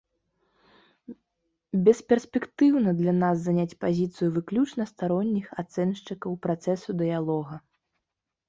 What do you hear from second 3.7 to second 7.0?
пазіцыю выключна старонніх ацэншчыкаў працэсу